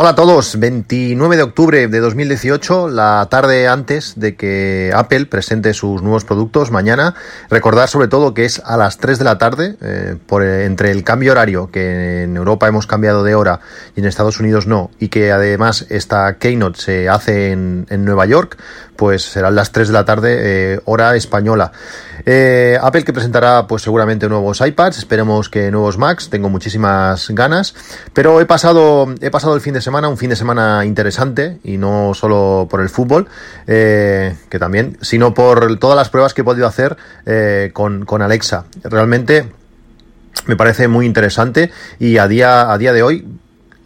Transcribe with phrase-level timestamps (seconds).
[0.00, 5.74] Hola a todos, 29 de octubre de 2018, la tarde antes de que Apple presente
[5.74, 7.16] sus nuevos productos mañana.
[7.50, 11.02] Recordar sobre todo que es a las 3 de la tarde, eh, por, entre el
[11.02, 13.58] cambio horario, que en Europa hemos cambiado de hora
[13.96, 18.56] y en Estados Unidos no, y que además esta Keynote se hace en, Nueva York,
[18.94, 20.36] pues serán las 3 de la tarde,
[20.74, 21.72] eh, hora española.
[22.24, 27.74] Eh, Apple que presentará pues seguramente nuevos iPads, esperemos que nuevos Macs, tengo muchísimas ganas,
[28.12, 31.78] pero he pasado, he pasado el fin de semana, un fin de semana interesante, y
[31.78, 33.26] no solo por el fútbol,
[33.66, 36.96] eh, que también, sino por todas las pruebas que he podido hacer
[37.72, 38.64] con, con Alexa.
[38.84, 39.46] Realmente
[40.46, 43.26] me parece muy interesante y a día, a día de hoy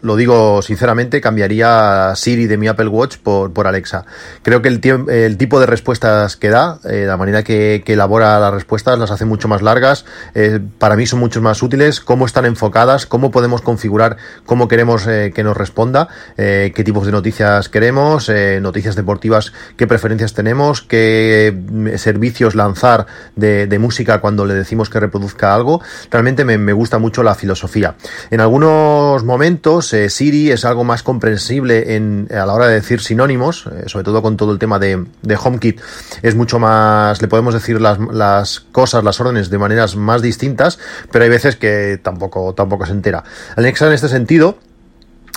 [0.02, 4.04] lo digo sinceramente, cambiaría Siri de mi Apple Watch por, por Alexa.
[4.42, 8.52] Creo que el, el, tipo de respuestas que da, eh, la manera que, elabora las
[8.52, 12.46] respuestas, las hace mucho más largas, eh, para mí son mucho más útiles, cómo están
[12.46, 18.30] enfocadas, cómo podemos configurar cómo queremos eh, que nos responda, qué tipos de noticias queremos,
[18.60, 21.54] noticias deportivas, qué preferencias tenemos, qué
[21.96, 25.80] servicios lanzar de, de, música cuando le decimos que reproduzca algo.
[26.10, 27.94] Realmente me, me gusta mucho la filosofía.
[28.30, 33.00] En algunos momentos, eh, Siri es algo más comprensible en, a la hora de decir
[33.00, 35.06] sinónimos, eh, sobre todo con todo el tema de,
[35.42, 35.80] HomeKit,
[36.22, 40.78] es mucho más, le podemos decir las, cosas, las órdenes de maneras más distintas,
[41.10, 43.24] pero hay veces que tampoco, tampoco se entera.
[43.56, 44.58] Alexa en este sentido,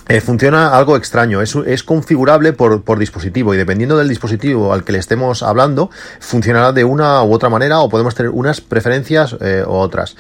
[0.08, 4.92] eh, funciona algo extraño, es, configurable por, por, dispositivo y dependiendo del dispositivo al que
[4.92, 5.90] le estemos hablando,
[6.20, 10.16] funcionará de una u otra manera o podemos tener unas preferencias u otras.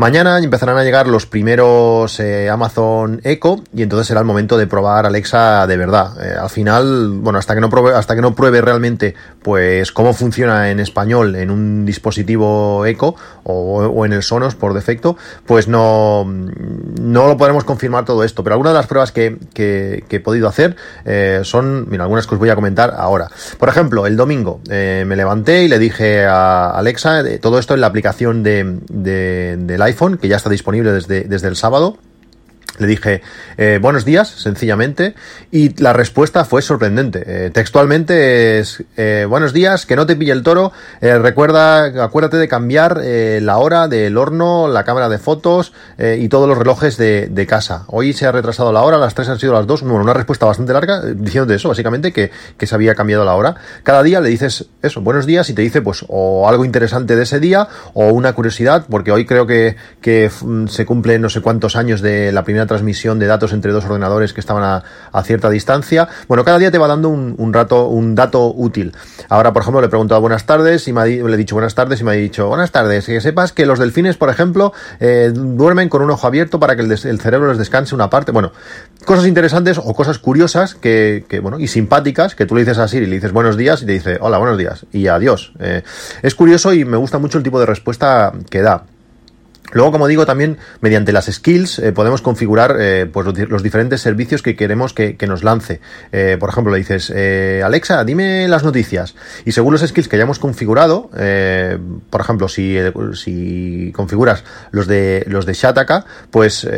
[0.00, 4.66] Mañana empezarán a llegar los primeros eh, Amazon Echo y entonces será el momento de
[4.66, 6.12] probar Alexa de verdad.
[6.24, 10.14] Eh, al final, bueno, hasta que no pruebe, hasta que no pruebe realmente, pues cómo
[10.14, 13.14] funciona en español en un dispositivo Echo
[13.44, 18.42] o, en el Sonos por defecto, pues no, no lo podremos confirmar todo esto.
[18.42, 22.36] Pero algunas de las pruebas que, que, he podido hacer eh, son, mira, algunas que
[22.36, 23.28] os voy a comentar ahora.
[23.58, 27.88] Por ejemplo, el domingo me levanté y le dije a Alexa todo esto en la
[27.88, 31.98] aplicación de, de, del iPhone, que ya está disponible desde, desde el sábado.
[32.78, 33.20] Le dije
[33.58, 35.14] eh, buenos días, sencillamente,
[35.50, 37.22] y la respuesta fue sorprendente.
[37.26, 40.72] Eh, textualmente es eh, buenos días, que no te pille el toro.
[41.00, 46.56] Recuerda, acuérdate de cambiar la hora del horno, la cámara de fotos y todos los
[46.56, 47.84] relojes de, casa.
[47.88, 49.82] Hoy se ha retrasado la hora, las tres han sido las dos.
[49.82, 53.56] Bueno, una respuesta bastante larga diciéndote eso, básicamente, que, que se había cambiado la hora.
[53.82, 57.22] Cada día le dices eso, buenos días, y te dice pues o algo interesante de
[57.22, 60.30] ese día o una curiosidad, porque hoy creo que, que
[60.68, 64.32] se cumplen no sé cuántos años de la primera transmisión de datos entre dos ordenadores
[64.32, 64.82] que estaban a,
[65.12, 66.08] a cierta distancia.
[66.28, 68.94] Bueno, cada día te va dando un, rato, un dato útil.
[69.28, 71.74] Ahora, por ejemplo, le he preguntado buenas tardes y me ha, le he dicho buenas
[71.74, 73.06] tardes y me ha dicho buenas tardes.
[73.06, 76.82] Que sepas que los delfines, por ejemplo, eh, duermen con un ojo abierto para que
[76.82, 78.32] el, cerebro les descanse una parte.
[78.32, 78.52] Bueno,
[79.04, 83.06] cosas interesantes o cosas curiosas que, bueno, y simpáticas que tú le dices así y
[83.06, 85.52] le dices buenos días y te dice hola, buenos días y adiós.
[85.58, 85.82] Eh,
[86.22, 88.84] es curioso y me gusta mucho el tipo de respuesta que da.
[89.72, 94.42] Luego, como digo, también mediante las skills eh, podemos configurar eh, pues los, diferentes servicios
[94.42, 95.80] que queremos que, nos lance.
[96.10, 97.12] Eh, por ejemplo, le dices,
[97.64, 99.14] Alexa, dime las noticias.
[99.44, 101.10] Y según los skills que hayamos configurado,
[102.10, 102.76] por ejemplo, si,
[103.14, 106.68] si configuras los de los de Shataka, pues,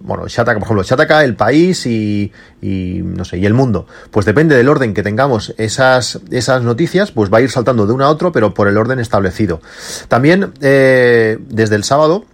[0.00, 3.86] bueno, Shataka, por ejemplo, Shataka, el país y, y, no sé, y el mundo.
[4.10, 7.94] Pues depende del orden que tengamos esas, esas noticias, pues va a ir saltando de
[7.94, 9.62] uno a otro, pero por el orden establecido.
[10.08, 12.25] También, desde el sábado,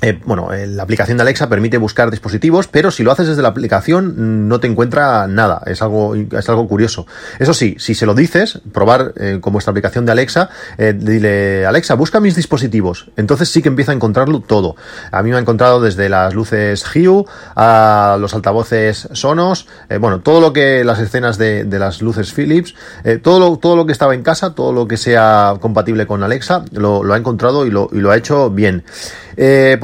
[0.00, 3.42] eh, bueno, eh, la aplicación de Alexa permite buscar dispositivos, pero si lo haces desde
[3.42, 5.60] la aplicación no te encuentra nada.
[5.66, 7.06] Es algo, es algo curioso.
[7.40, 11.94] Eso sí, si se lo dices, probar eh, con vuestra aplicación de Alexa, dile, Alexa,
[11.94, 13.10] busca mis dispositivos.
[13.16, 14.76] Entonces sí que empieza a encontrarlo todo.
[15.10, 17.24] A mí me ha encontrado desde las luces Hue
[17.56, 19.66] a los altavoces Sonos,
[20.00, 22.74] bueno, todo lo que, las escenas de, las luces Philips,
[23.22, 26.64] todo, lo, todo lo que estaba en casa, todo lo que sea compatible con Alexa,
[26.72, 28.84] lo, ha encontrado y lo, y lo ha hecho bien.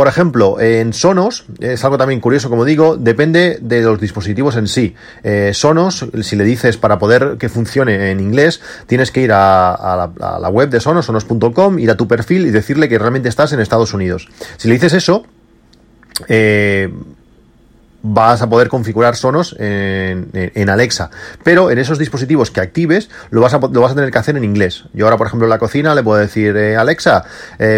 [0.05, 4.69] Por ejemplo, en Sonos, es algo también curioso, como digo, depende de los dispositivos en
[4.69, 4.95] sí.
[5.23, 10.11] Eh, Sonos, si le dices para poder que funcione en inglés, tienes que ir a,
[10.19, 13.61] la, web de Sonos, sonos.com, ir a tu perfil y decirle que realmente estás en
[13.61, 14.29] Estados Unidos.
[14.59, 15.25] Si le dices eso,
[16.29, 16.93] eh,
[18.03, 21.09] vas a poder configurar Sonos en, Alexa.
[21.43, 24.85] Pero en esos dispositivos que actives, lo vas, a, tener que hacer en inglés.
[24.93, 27.25] Yo ahora, por ejemplo, en la cocina le puedo decir, eh, Alexa,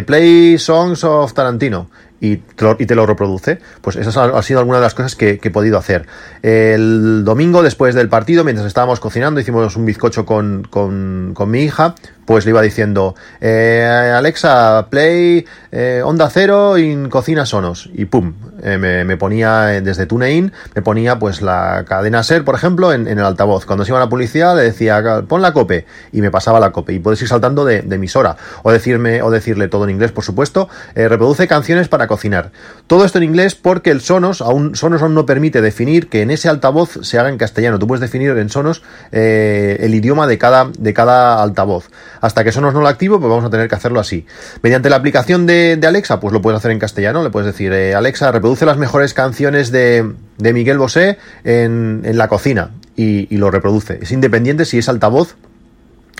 [0.05, 1.89] play songs of Tarantino.
[2.21, 3.59] Y te, lo, reproduce.
[3.83, 6.07] Pues esa ha sido alguna de las cosas que, he podido hacer.
[6.43, 11.63] El domingo, después del partido, mientras estábamos cocinando, hicimos un bizcocho con, con, con mi
[11.63, 11.95] hija,
[12.27, 17.89] pues le iba diciendo, eh, Alexa, play eh, Onda Cero en Cocina Sonos.
[17.95, 22.93] Y pum, eh, me, ponía desde TuneIn, me ponía pues la cadena SER, por ejemplo,
[22.93, 23.65] en, el altavoz.
[23.65, 26.73] Cuando se iba a la publicidad le decía, pon la cope, y me pasaba la
[26.73, 26.93] cope.
[26.93, 28.37] Y puedes ir saltando de, emisora.
[28.65, 32.51] O decirme, o decirle todo en inglés, por supuesto, reproduce canciones para cocinar.
[32.87, 36.31] Todo esto en inglés porque el Sonos aún, Sonos aún no permite definir que en
[36.31, 37.79] ese altavoz se haga en castellano.
[37.79, 38.83] Tú puedes definir en Sonos
[39.13, 41.89] el idioma de cada, de cada altavoz.
[42.21, 44.27] Hasta que Sonos no lo activo, pues vamos a tener que hacerlo así.
[44.63, 47.23] Mediante la aplicación de, Alexa, pues lo puedes hacer en castellano.
[47.23, 52.71] Le puedes decir, eh, Alexa, reproduce las mejores canciones de, Miguel Bosé en, la cocina.
[52.97, 53.99] Y, y, lo reproduce.
[54.01, 55.37] Es independiente si es altavoz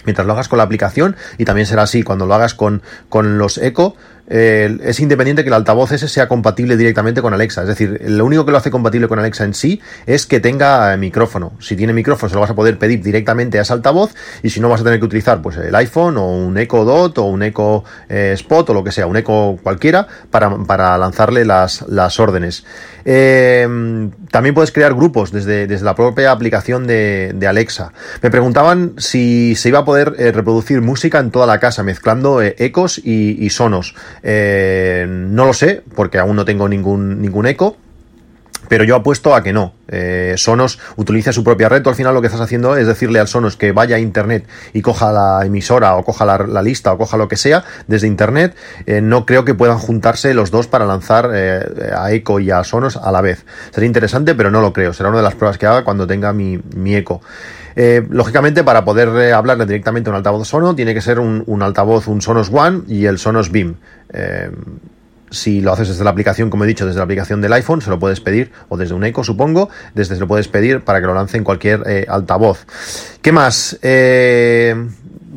[0.05, 3.39] mientras lo hagas con la aplicación y también será así cuando lo hagas con, con
[3.39, 3.97] los Echo.
[4.29, 7.63] Eh, es independiente que el altavoz ese sea compatible directamente con Alexa.
[7.63, 10.93] Es decir, lo único que lo hace compatible con Alexa en sí es que tenga
[10.93, 11.53] eh, micrófono.
[11.61, 14.61] Si tiene micrófono, se lo vas a poder pedir directamente a ese altavoz y si
[14.61, 17.43] no, vas a tener que utilizar pues el iPhone o un Echo Dot o un
[17.43, 22.19] Echo eh, Spot o lo que sea, un Echo cualquiera para, para lanzarle las, las
[22.19, 22.65] órdenes.
[23.05, 27.93] también puedes crear grupos desde, desde la propia aplicación de, Alexa.
[28.23, 32.99] Me preguntaban si se iba a poder reproducir música en toda la casa mezclando ecos
[32.99, 33.95] y sonos.
[34.23, 37.77] Eh, no lo sé, porque aún no tengo ningún, ningún eco.
[38.69, 39.75] Pero yo apuesto a que no.
[39.89, 41.87] Eh, Sonos utiliza su propia red.
[41.87, 44.83] al final lo que estás haciendo es decirle al Sonos que vaya a Internet y
[44.83, 48.57] coja la emisora o coja la, lista o coja lo que sea desde Internet.
[48.87, 52.97] Eh, no creo que puedan juntarse los dos para lanzar a Eco y a Sonos
[52.97, 53.45] a la vez.
[53.71, 54.93] Sería interesante, pero no lo creo.
[54.93, 56.97] Será una de las pruebas que haga cuando tenga mi, mi.
[57.77, 61.63] Eh, lógicamente, para poder eh, hablarle directamente a un altavoz Sonos, tiene que ser un,
[61.63, 63.77] altavoz, un Sonos One y el Sonos Beam.
[65.37, 67.83] Eh, si lo haces desde la aplicación, como he dicho, desde la aplicación del iPhone,
[67.83, 71.01] se lo puedes pedir, o desde un Echo, supongo, desde se lo puedes pedir para
[71.01, 72.67] que lo lance en cualquier altavoz.
[73.23, 73.79] ¿Qué más?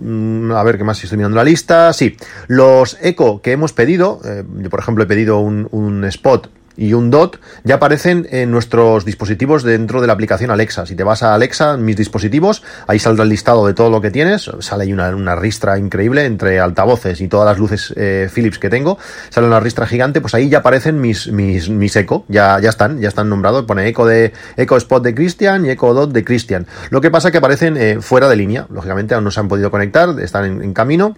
[0.02, 0.98] Mm, a ver, ¿qué más?
[0.98, 1.94] Si estoy mirando la lista.
[1.94, 2.18] Sí,
[2.48, 4.22] los Echo que hemos pedido,
[4.58, 6.50] yo por ejemplo he pedido un, un spot
[6.80, 10.86] y un DOT ya aparecen en nuestros dispositivos dentro de la aplicación Alexa.
[10.86, 14.12] Si te vas a Alexa, mis dispositivos, ahí saldrá el listado de todo lo que
[14.12, 14.50] tienes.
[14.60, 18.70] Sale ahí una, una ristra increíble entre altavoces y todas las luces eh, Philips que
[18.70, 18.98] tengo.
[19.30, 22.24] Sale una ristra gigante, pues ahí ya aparecen mis, mis, mis Eco.
[22.30, 23.66] Ya, ya están, ya están nombrados.
[23.66, 26.66] Pone Eco de Eco Spot de Christian y Eco Dot de Christian.
[26.92, 28.66] Lo que pasa es que aparecen eh, fuera de línea.
[28.72, 31.16] Lógicamente aún no se han podido conectar, están en camino.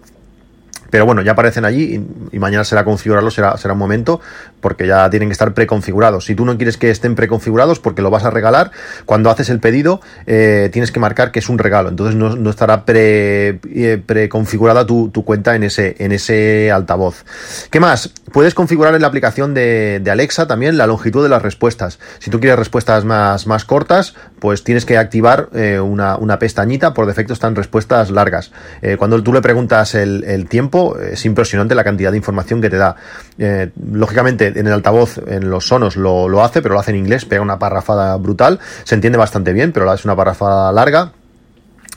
[0.92, 4.20] Pero bueno, ya aparecen allí y, mañana será configurarlo, será, será un momento,
[4.60, 6.26] porque ya tienen que estar preconfigurados.
[6.26, 8.72] Si tú no quieres que estén preconfigurados porque lo vas a regalar,
[9.06, 11.88] cuando haces el pedido eh, tienes que marcar que es un regalo.
[11.88, 17.24] Entonces no, estará eh, preconfigurada tu, tu, cuenta en ese, en ese altavoz.
[17.70, 18.10] ¿Qué más?
[18.30, 22.00] Puedes configurar en la aplicación de, Alexa también la longitud de las respuestas.
[22.18, 26.92] Si tú quieres respuestas más, más cortas, pues tienes que activar eh, una, una, pestañita.
[26.92, 28.52] Por defecto están respuestas largas.
[28.98, 32.96] cuando tú le preguntas el tiempo, es impresionante la cantidad de información que te da.
[33.38, 36.98] Eh, lógicamente, en el altavoz, en los sonos lo, lo hace, pero lo hace en
[36.98, 41.12] inglés, pega una parrafada brutal, se entiende bastante bien, pero es una parrafada larga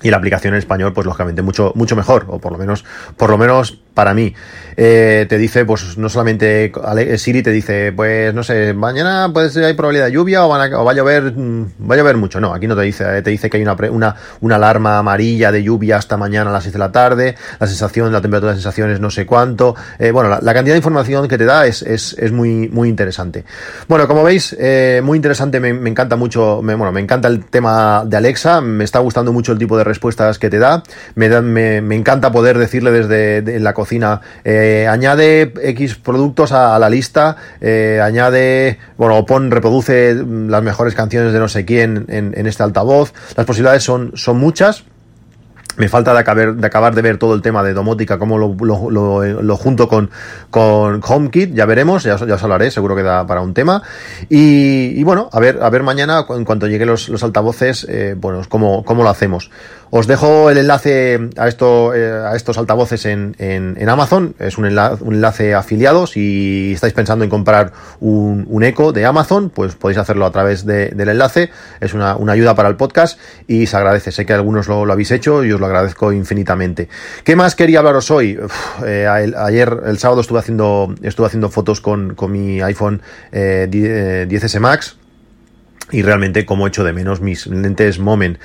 [0.02, 2.84] y la aplicación en español pues lógicamente mucho mucho mejor o por lo menos
[3.18, 4.36] por lo menos para mí.
[4.78, 6.72] Eh, te dice, pues no solamente
[7.18, 10.94] Siri te dice, pues no sé, mañana pues hay probabilidad de lluvia o, va a
[10.94, 12.42] llover, mm, va a llover mucho.
[12.42, 15.52] No, aquí no te dice, eh, te dice que hay una, una, una alarma amarilla
[15.52, 18.58] de lluvia hasta mañana a las 6 de la tarde, la sensación, la temperatura de
[18.58, 19.76] sensaciones no sé cuánto.
[19.98, 23.46] Eh, bueno, la, cantidad de información que te da es, es, es muy, muy interesante.
[23.88, 24.56] Bueno, como veis,
[25.04, 29.00] muy interesante, me, encanta mucho, me, bueno, me encanta el tema de Alexa, me está
[29.00, 30.84] gustando mucho el tipo de respuestas que te da,
[31.16, 33.85] me, me, me encanta poder decirle desde la cocina,
[34.44, 41.34] eh, añade X productos a, la lista, eh, añade, bueno, pon, reproduce las mejores canciones
[41.34, 43.14] de no sé quién en, este altavoz.
[43.36, 44.84] Las posibilidades son, son muchas.
[45.78, 49.58] Me falta de acabar, de acabar de ver todo el tema de domótica, cómo lo,
[49.58, 50.10] junto con,
[50.50, 53.84] con HomeKit, ya veremos, ya, ya, os hablaré, seguro que da para un tema.
[54.30, 58.42] Y, bueno, a ver, a ver mañana, en cuanto lleguen los, los altavoces, eh, bueno,
[58.48, 59.52] cómo, cómo lo hacemos.
[59.98, 65.54] Os dejo el enlace a, eh, estos altavoces en, Amazon, es un enlace, un enlace,
[65.54, 67.72] afiliado, si estáis pensando en comprar
[68.02, 71.50] un, Eco de Amazon, pues podéis hacerlo a través de, del enlace,
[71.80, 75.46] es una, ayuda para el podcast y se agradece, sé que algunos lo, habéis hecho
[75.46, 76.90] y os lo agradezco infinitamente.
[77.24, 78.38] ¿Qué más quería hablaros hoy?
[78.86, 80.94] Eh, ayer, el sábado, estuve haciendo,
[81.50, 84.98] fotos con, mi iPhone 10S eh, Max
[85.92, 88.40] y realmente como echo de menos mis lentes Moment.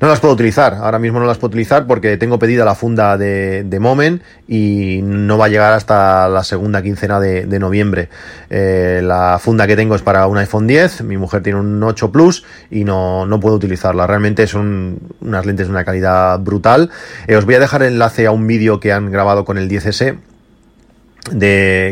[0.00, 3.18] No las puedo utilizar, ahora mismo no las puedo utilizar porque tengo pedida la funda
[3.18, 8.08] de, de Moment y no va a llegar hasta la segunda quincena de, noviembre.
[8.50, 12.12] Eh, la funda que tengo es para un iPhone 10, mi mujer tiene un 8
[12.12, 14.06] Plus y no, no puedo utilizarla.
[14.06, 16.90] Realmente son unas lentes de una calidad brutal.
[17.26, 19.68] Eh, os voy a dejar el enlace a un vídeo que han grabado con el
[19.68, 20.16] 10S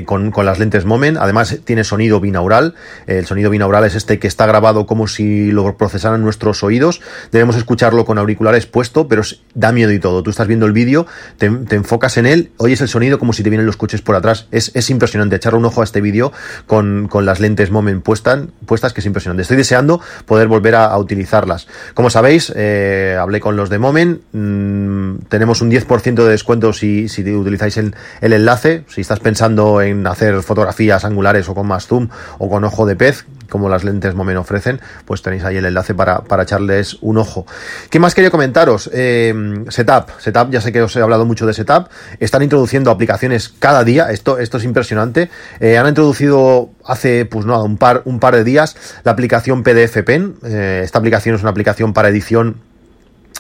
[0.07, 1.19] con, las lentes Moment.
[1.19, 2.75] Además tiene sonido binaural.
[3.07, 7.01] El sonido binaural es este que está grabado como si lo procesaran nuestros oídos.
[7.33, 9.23] Debemos escucharlo con auriculares puesto, pero
[9.55, 10.23] da miedo y todo.
[10.23, 11.07] Tú estás viendo el vídeo,
[11.39, 14.47] te, enfocas en él, oyes el sonido como si te vienen los coches por atrás.
[14.51, 15.37] Es, es impresionante.
[15.37, 16.33] Echarle un ojo a este vídeo
[16.67, 19.43] con, con, las lentes Moment puestas, puestas, que es impresionante.
[19.43, 21.67] Estoy deseando poder volver a, utilizarlas.
[21.95, 24.21] Como sabéis, eh, hablé con los de Moment.
[24.33, 28.85] Mmm, tenemos un 10% de descuento si, si utilizáis el, el enlace.
[28.89, 32.95] Si estás pensando en hacer fotografías angulares o con más zoom o con ojo de
[32.95, 37.19] pez, como las lentes Moment ofrecen, pues tenéis ahí el enlace para, para echarles un
[37.19, 37.47] ojo.
[37.91, 38.91] ¿Qué más quería comentaros?
[38.93, 40.11] Eh, setup.
[40.19, 41.89] Setup, ya sé que os he hablado mucho de Setup.
[42.21, 44.11] Están introduciendo aplicaciones cada día.
[44.11, 45.31] Esto, esto es impresionante.
[45.61, 50.03] Eh, han introducido hace, pues nada, un par, un par de días la aplicación PDF
[50.05, 50.35] Pen.
[50.45, 52.57] Eh, esta aplicación es una aplicación para edición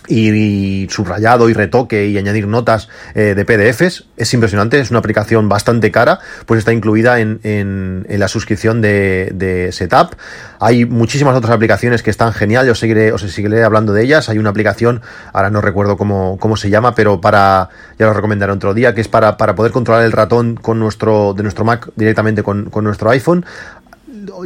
[0.08, 4.04] y, subrayado y retoque y añadir notas eh, de PDFs.
[4.16, 9.30] Es impresionante, es una aplicación bastante cara, pues está incluida en, en, la suscripción de,
[9.34, 10.14] de, Setup.
[10.60, 14.28] Hay muchísimas otras aplicaciones que están genial, yo seguiré, os seguiré hablando de ellas.
[14.28, 17.68] Hay una aplicación, ahora no recuerdo cómo, cómo se llama, pero para,
[17.98, 21.34] ya lo recomendaré otro día, que es para, para poder controlar el ratón con nuestro,
[21.34, 23.44] de nuestro Mac directamente con, con nuestro iPhone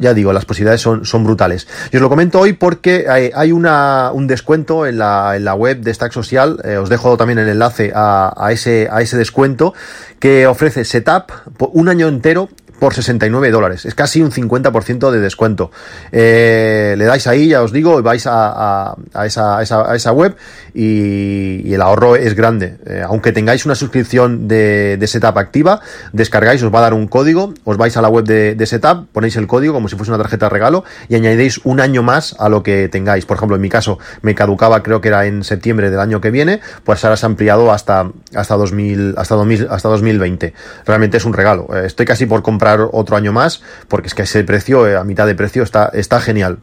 [0.00, 1.66] ya digo, las posibilidades son, son brutales.
[1.92, 5.54] Y os lo comento hoy porque hay, hay una, un descuento en la, en la
[5.54, 9.16] web de Stack Social, eh, os dejo también el enlace a, a, ese, a ese
[9.16, 9.75] descuento,
[10.18, 11.30] que ofrece Setup
[11.73, 13.85] un año entero por 69 dólares.
[13.85, 15.70] Es casi un 50% de descuento.
[16.12, 20.37] Eh, le dais ahí, ya os digo, vais a, a, a, esa, a esa, web
[20.78, 22.76] y, el ahorro es grande.
[22.87, 25.80] Eh, aunque tengáis una suscripción de, de, Setup activa,
[26.12, 29.08] descargáis, os va a dar un código, os vais a la web de, de, Setup,
[29.12, 32.37] ponéis el código como si fuese una tarjeta de regalo y añadéis un año más
[32.38, 33.26] a lo que tengáis.
[33.26, 36.30] Por ejemplo, en mi caso me caducaba, creo que era en septiembre del año que
[36.30, 40.54] viene, pues ahora se ha ampliado hasta, hasta, 2000, hasta, 2000, hasta 2020.
[40.87, 41.68] Realmente es un regalo.
[41.75, 45.02] Eh, estoy casi por comprar otro año más, porque es que ese precio, eh, a
[45.02, 46.58] mitad de precio, está, está genial.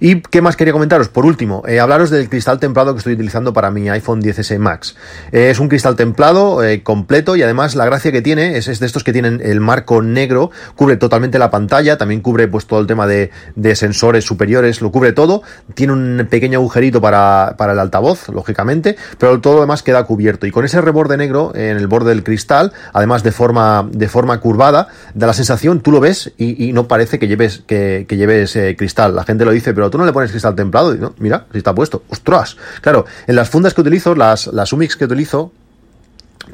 [0.00, 1.08] ¿Y qué más quería comentaros?
[1.08, 4.96] Por último, eh, hablaros del cristal templado que estoy utilizando para mi iPhone 10S Max.
[5.32, 8.78] Eh, es un cristal templado eh, completo y además la gracia que tiene es, es,
[8.78, 12.80] de estos que tienen el marco negro, cubre totalmente la pantalla, también cubre pues todo
[12.80, 15.42] el tema de, de sensores superiores, lo cubre todo,
[15.74, 20.46] tiene un pequeño agujerito para, para, el altavoz, lógicamente, pero todo lo demás queda cubierto
[20.46, 24.40] y con ese reborde negro en el borde del cristal, además de forma, de forma
[24.40, 28.58] curvada, da la sensación, tú lo ves y, no parece que lleves, que, que lleves
[28.76, 29.14] cristal.
[29.14, 30.94] La gente lo dice, pero tú no le pones cristal templado.
[30.94, 32.02] Y no, mira, si está puesto.
[32.08, 32.56] ¡Ostras!
[32.80, 35.52] Claro, en las fundas que utilizo, las, las Umix que utilizo,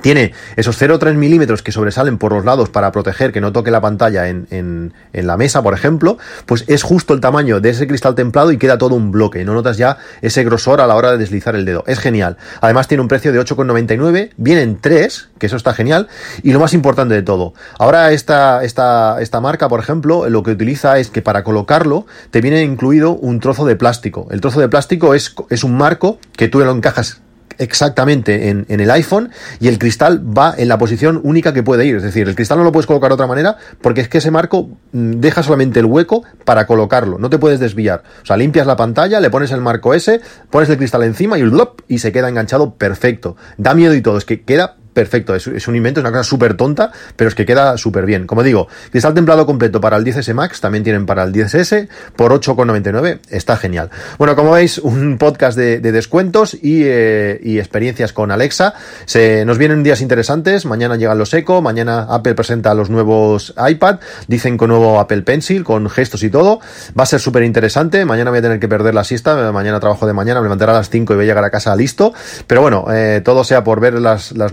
[0.03, 3.81] tiene esos 0,3 milímetros que sobresalen por los lados para proteger que no toque la
[3.81, 8.15] pantalla en, en, la mesa, por ejemplo, pues es justo el tamaño de ese cristal
[8.15, 9.45] templado y queda todo un bloque.
[9.45, 11.85] No notas ya ese grosor a la hora de deslizar el dedo.
[11.87, 12.37] Es genial.
[12.61, 14.31] Además tiene un precio de 8,99.
[14.37, 16.09] Vienen tres, que eso está genial.
[16.43, 17.55] Y lo más importante de todo.
[17.79, 22.41] Ahora esta, esta, esta marca, por ejemplo, lo que utiliza es que para colocarlo te
[22.41, 24.27] viene incluido un trozo de plástico.
[24.31, 27.21] El trozo de plástico es, es un marco que tú lo encajas
[27.63, 31.97] exactamente en, el iPhone y el cristal va en la posición única que puede ir.
[31.97, 34.31] Es decir, el cristal no lo puedes colocar de otra manera porque es que ese
[34.31, 37.19] marco mm, deja solamente el hueco para colocarlo.
[37.19, 38.03] No te puedes desviar.
[38.23, 41.45] O sea, limpias la pantalla, le pones el marco ese, pones el cristal encima y,
[41.89, 43.37] y se queda enganchado perfecto.
[43.57, 44.19] Da miedo y todo.
[44.19, 45.35] Es que queda perfecto.
[45.35, 48.27] Es, un invento, es una cosa súper tonta, pero es que queda súper bien.
[48.27, 52.33] Como digo, cristal templado completo para el 10S Max, también tienen para el 10S por
[52.33, 53.21] 8,99.
[53.31, 53.91] Está genial.
[54.19, 58.75] Bueno, como veis, un podcast de, de descuentos y, eh, y, experiencias con Alexa.
[59.05, 60.67] Se, nos vienen días interesantes.
[60.67, 64.01] Mañana llegan los Eco, mañana Apple presenta los nuevos iPad.
[64.27, 66.61] Dicen con nuevo Apple Pencil, con gestos y todo.
[66.99, 68.05] Va a ser súper interesante.
[68.05, 69.53] Mañana voy a tener que perder la siesta.
[69.53, 71.75] Mañana trabajo de mañana, me levantaré a las 5 y voy a llegar a casa
[71.77, 72.13] listo.
[72.47, 74.53] Pero bueno, eh, todo sea por ver las, las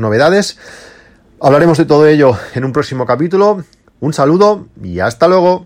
[1.41, 3.63] Hablaremos de todo ello en un próximo capítulo.
[4.00, 5.65] Un saludo y hasta luego.